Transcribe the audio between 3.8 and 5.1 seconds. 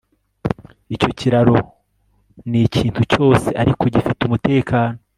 gifite umutekano